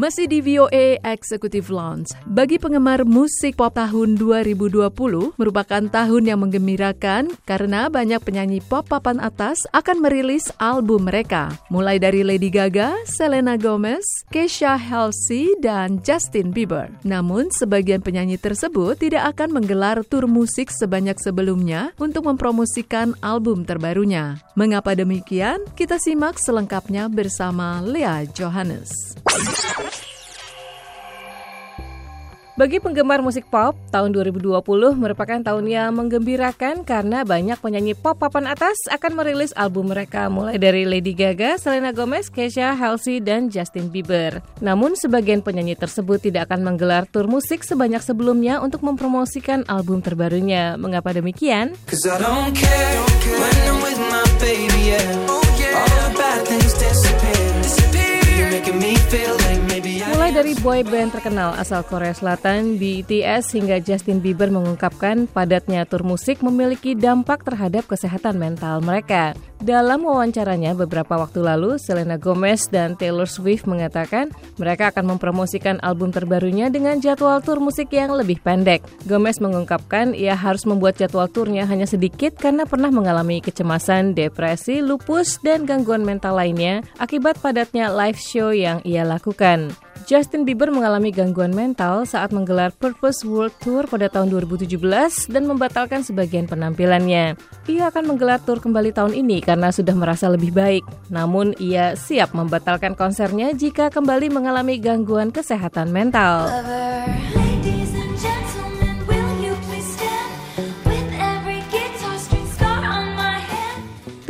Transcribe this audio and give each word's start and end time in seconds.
Masih 0.00 0.32
di 0.32 0.40
VOA 0.40 0.96
Executive 1.04 1.68
Lounge. 1.68 2.16
Bagi 2.24 2.56
penggemar 2.56 3.04
musik 3.04 3.60
pop 3.60 3.68
tahun 3.76 4.16
2020 4.16 4.88
merupakan 5.36 5.82
tahun 5.92 6.22
yang 6.24 6.40
menggembirakan 6.40 7.36
karena 7.44 7.92
banyak 7.92 8.16
penyanyi 8.24 8.64
pop 8.64 8.88
papan 8.88 9.20
atas 9.20 9.60
akan 9.76 10.00
merilis 10.00 10.48
album 10.56 11.04
mereka. 11.04 11.52
Mulai 11.68 12.00
dari 12.00 12.24
Lady 12.24 12.48
Gaga, 12.48 12.96
Selena 13.04 13.60
Gomez, 13.60 14.08
Kesha 14.32 14.80
Halsey, 14.80 15.52
dan 15.60 16.00
Justin 16.00 16.48
Bieber. 16.48 16.88
Namun, 17.04 17.52
sebagian 17.52 18.00
penyanyi 18.00 18.40
tersebut 18.40 18.96
tidak 18.96 19.36
akan 19.36 19.60
menggelar 19.60 20.00
tur 20.08 20.24
musik 20.24 20.72
sebanyak 20.72 21.20
sebelumnya 21.20 21.92
untuk 22.00 22.24
mempromosikan 22.24 23.12
album 23.20 23.68
terbarunya. 23.68 24.40
Mengapa 24.56 24.96
demikian? 24.96 25.60
Kita 25.76 26.00
simak 26.00 26.40
selengkapnya 26.40 27.12
bersama 27.12 27.84
Lea 27.84 28.24
Johannes. 28.32 28.88
Bagi 32.60 32.76
penggemar 32.76 33.24
musik 33.24 33.48
pop, 33.48 33.72
tahun 33.88 34.12
2020 34.12 34.60
merupakan 34.92 35.40
tahun 35.40 35.64
yang 35.64 35.96
menggembirakan 35.96 36.84
karena 36.84 37.24
banyak 37.24 37.56
penyanyi 37.56 37.96
pop 37.96 38.20
papan 38.20 38.52
atas 38.52 38.76
akan 38.92 39.16
merilis 39.16 39.56
album 39.56 39.88
mereka 39.88 40.28
mulai 40.28 40.60
dari 40.60 40.84
Lady 40.84 41.16
Gaga, 41.16 41.56
Selena 41.56 41.88
Gomez, 41.88 42.28
Kesha, 42.28 42.76
Halsey, 42.76 43.16
dan 43.24 43.48
Justin 43.48 43.88
Bieber. 43.88 44.44
Namun 44.60 44.92
sebagian 44.92 45.40
penyanyi 45.40 45.72
tersebut 45.72 46.20
tidak 46.20 46.52
akan 46.52 46.68
menggelar 46.68 47.08
tur 47.08 47.24
musik 47.32 47.64
sebanyak 47.64 48.04
sebelumnya 48.04 48.60
untuk 48.60 48.84
mempromosikan 48.84 49.64
album 49.64 50.04
terbarunya. 50.04 50.76
Mengapa 50.76 51.16
demikian? 51.16 51.72
Dari 60.50 60.66
boy 60.66 60.82
band 60.82 61.14
terkenal 61.14 61.54
asal 61.62 61.86
Korea 61.86 62.10
Selatan 62.10 62.74
BTS 62.74 63.54
hingga 63.54 63.78
Justin 63.78 64.18
Bieber 64.18 64.50
mengungkapkan 64.50 65.30
padatnya 65.30 65.86
tur 65.86 66.02
musik 66.02 66.42
memiliki 66.42 66.98
dampak 66.98 67.46
terhadap 67.46 67.86
kesehatan 67.86 68.34
mental 68.34 68.82
mereka. 68.82 69.38
Dalam 69.62 70.02
wawancaranya 70.02 70.74
beberapa 70.74 71.22
waktu 71.22 71.46
lalu, 71.46 71.78
Selena 71.78 72.18
Gomez 72.18 72.66
dan 72.66 72.98
Taylor 72.98 73.30
Swift 73.30 73.70
mengatakan 73.70 74.34
mereka 74.58 74.90
akan 74.90 75.14
mempromosikan 75.14 75.78
album 75.86 76.10
terbarunya 76.10 76.66
dengan 76.66 76.98
jadwal 76.98 77.38
tur 77.38 77.62
musik 77.62 77.94
yang 77.94 78.10
lebih 78.10 78.42
pendek. 78.42 78.82
Gomez 79.06 79.38
mengungkapkan 79.38 80.18
ia 80.18 80.34
harus 80.34 80.66
membuat 80.66 80.98
jadwal 80.98 81.30
turnya 81.30 81.62
hanya 81.62 81.86
sedikit 81.86 82.34
karena 82.34 82.66
pernah 82.66 82.90
mengalami 82.90 83.38
kecemasan, 83.38 84.18
depresi, 84.18 84.82
lupus, 84.82 85.38
dan 85.46 85.62
gangguan 85.62 86.02
mental 86.02 86.34
lainnya 86.34 86.82
akibat 86.98 87.38
padatnya 87.38 87.86
live 87.94 88.18
show 88.18 88.50
yang 88.50 88.82
ia 88.82 89.06
lakukan. 89.06 89.70
Justin 90.10 90.42
Bieber 90.42 90.74
mengalami 90.74 91.14
gangguan 91.14 91.54
mental 91.54 92.02
saat 92.02 92.34
menggelar 92.34 92.74
Purpose 92.74 93.22
World 93.22 93.54
Tour 93.62 93.86
pada 93.86 94.10
tahun 94.10 94.26
2017 94.34 94.74
dan 95.30 95.46
membatalkan 95.46 96.02
sebagian 96.02 96.50
penampilannya. 96.50 97.38
Ia 97.70 97.94
akan 97.94 98.10
menggelar 98.10 98.42
tour 98.42 98.58
kembali 98.58 98.90
tahun 98.90 99.14
ini 99.14 99.38
karena 99.38 99.70
sudah 99.70 99.94
merasa 99.94 100.26
lebih 100.26 100.50
baik. 100.50 100.82
Namun 101.14 101.54
ia 101.62 101.94
siap 101.94 102.34
membatalkan 102.34 102.98
konsernya 102.98 103.54
jika 103.54 103.86
kembali 103.86 104.34
mengalami 104.34 104.82
gangguan 104.82 105.30
kesehatan 105.30 105.94
mental. 105.94 106.50
Lover. 106.50 107.39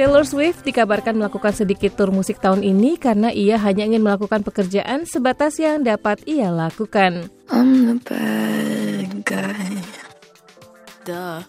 Taylor 0.00 0.24
Swift 0.24 0.64
dikabarkan 0.64 1.20
melakukan 1.20 1.52
sedikit 1.52 1.92
tur 1.92 2.08
musik 2.08 2.40
tahun 2.40 2.64
ini 2.64 2.96
karena 2.96 3.28
ia 3.36 3.60
hanya 3.60 3.84
ingin 3.84 4.00
melakukan 4.00 4.40
pekerjaan 4.40 5.04
sebatas 5.04 5.60
yang 5.60 5.84
dapat 5.84 6.24
ia 6.24 6.48
lakukan. 6.48 7.28
I'm 7.52 7.84
the 7.84 7.96
bad 8.08 9.12
guy. 9.28 9.76
Duh. 11.04 11.44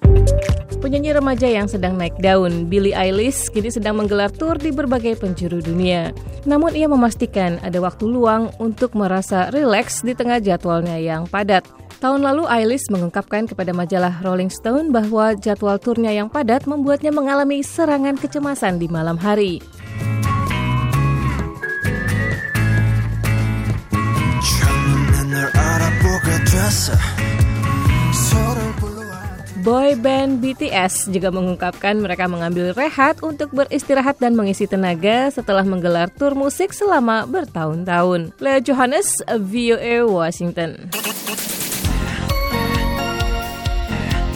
Penyanyi 0.84 1.16
remaja 1.16 1.47
yang 1.47 1.72
sedang 1.72 1.95
naik 1.95 2.19
daun, 2.19 2.67
Billie 2.67 2.91
Eilish, 2.91 3.47
kini 3.56 3.72
sedang 3.72 3.95
menggelar 3.95 4.28
tur 4.35 4.59
di 4.59 4.75
berbagai 4.75 5.16
penjuru 5.23 5.63
dunia. 5.63 6.11
Namun 6.44 6.75
ia 6.75 6.91
memastikan 6.91 7.56
ada 7.63 7.79
waktu 7.79 8.03
luang 8.03 8.51
untuk 8.59 9.00
merasa 9.00 9.47
rileks 9.56 10.03
di 10.03 10.11
tengah 10.11 10.44
jadwalnya 10.44 11.00
yang 11.00 11.23
padat. 11.23 11.63
Tahun 12.01 12.17
lalu 12.17 12.50
Eilish 12.50 12.89
mengungkapkan 12.89 13.45
kepada 13.45 13.78
majalah 13.78 14.25
Rolling 14.25 14.50
Stone 14.50 14.89
bahwa 14.89 15.38
jadwal 15.38 15.78
turnya 15.78 16.09
yang 16.09 16.34
padat 16.34 16.66
membuatnya 16.66 17.13
mengalami 17.13 17.62
serangan 17.62 18.17
kecemasan 18.17 18.81
di 18.81 18.89
malam 18.89 19.22
hari. 19.22 19.62
Boy 29.61 29.94
band 29.94 30.41
BTS 30.41 31.13
juga 31.13 31.29
mengungkapkan 31.29 32.01
mereka 32.01 32.25
mengambil 32.25 32.73
rehat 32.73 33.22
untuk 33.22 33.53
beristirahat 33.53 34.17
dan 34.17 34.34
mengisi 34.34 34.66
tenaga 34.66 35.29
setelah 35.29 35.61
menggelar 35.61 36.09
tur 36.09 36.34
musik 36.34 36.73
selama 36.73 37.29
bertahun-tahun. 37.29 38.34
Lea 38.41 38.57
Johannes, 38.57 39.22
VOA 39.29 40.01
Washington. 40.09 40.90